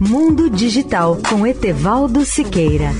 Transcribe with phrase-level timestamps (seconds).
[0.00, 2.92] Mundo Digital com Etevaldo Siqueira.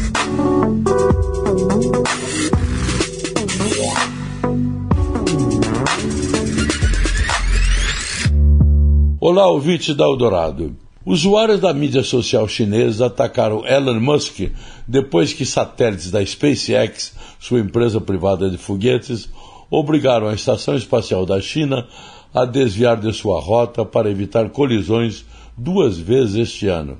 [9.20, 10.74] Olá, ouvinte da Eldorado.
[11.06, 14.50] Usuários da mídia social chinesa atacaram Elon Musk
[14.86, 19.28] depois que satélites da SpaceX, sua empresa privada de foguetes,
[19.70, 21.86] obrigaram a Estação Espacial da China
[22.34, 25.24] a desviar de sua rota para evitar colisões
[25.56, 26.98] duas vezes este ano.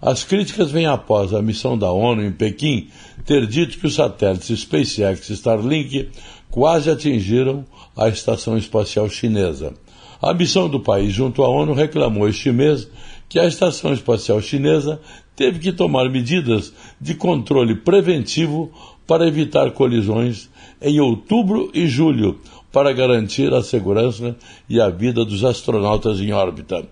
[0.00, 2.88] As críticas vêm após a missão da ONU em Pequim
[3.24, 6.10] ter dito que os satélites SpaceX e Starlink
[6.50, 7.64] quase atingiram
[7.96, 9.72] a estação espacial chinesa.
[10.20, 12.88] A missão do país junto à ONU reclamou este mês
[13.32, 15.00] que a estação espacial chinesa
[15.34, 18.70] teve que tomar medidas de controle preventivo
[19.06, 20.50] para evitar colisões
[20.82, 22.38] em outubro e julho,
[22.70, 24.36] para garantir a segurança
[24.68, 26.86] e a vida dos astronautas em órbita.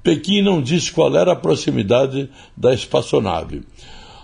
[0.00, 3.62] Pequim não disse qual era a proximidade da espaçonave.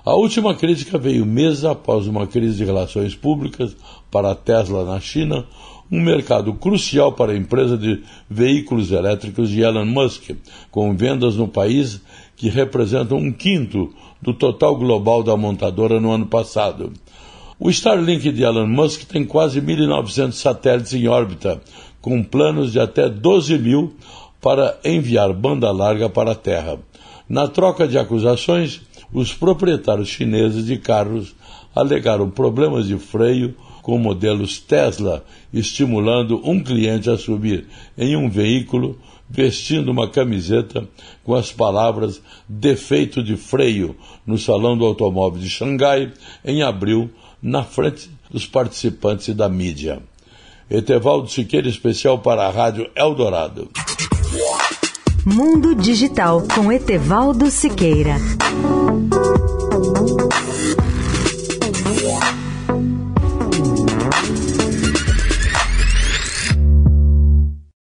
[0.04, 3.76] A última crítica veio meses após uma crise de relações públicas
[4.08, 5.44] para a Tesla na China,
[5.90, 10.30] um mercado crucial para a empresa de veículos elétricos de Elon Musk,
[10.70, 12.00] com vendas no país
[12.36, 16.92] que representam um quinto do total global da montadora no ano passado.
[17.58, 21.60] O Starlink de Elon Musk tem quase 1.900 satélites em órbita,
[22.00, 23.94] com planos de até 12 mil
[24.40, 26.78] para enviar banda larga para a Terra.
[27.28, 31.34] Na troca de acusações, os proprietários chineses de carros
[31.74, 33.54] alegaram problemas de freio
[33.86, 38.98] com modelos Tesla, estimulando um cliente a subir em um veículo
[39.30, 40.88] vestindo uma camiseta
[41.22, 43.94] com as palavras defeito de freio
[44.26, 46.12] no Salão do Automóvel de Xangai
[46.44, 47.08] em abril,
[47.40, 50.02] na frente dos participantes da mídia.
[50.68, 53.70] Etevaldo Siqueira, especial para a Rádio Eldorado.
[55.24, 58.16] Mundo Digital com Etevaldo Siqueira.